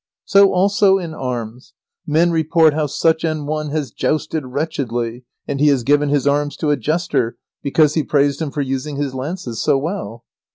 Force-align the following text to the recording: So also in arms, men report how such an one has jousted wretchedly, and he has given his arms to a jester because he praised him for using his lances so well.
So 0.25 0.51
also 0.51 0.97
in 0.97 1.13
arms, 1.13 1.73
men 2.07 2.31
report 2.31 2.73
how 2.73 2.87
such 2.87 3.23
an 3.23 3.45
one 3.45 3.69
has 3.69 3.91
jousted 3.91 4.47
wretchedly, 4.47 5.25
and 5.47 5.59
he 5.59 5.67
has 5.67 5.83
given 5.83 6.09
his 6.09 6.25
arms 6.25 6.57
to 6.57 6.71
a 6.71 6.75
jester 6.75 7.37
because 7.61 7.93
he 7.93 8.01
praised 8.01 8.41
him 8.41 8.49
for 8.49 8.61
using 8.61 8.95
his 8.95 9.13
lances 9.13 9.61
so 9.61 9.77
well. 9.77 10.23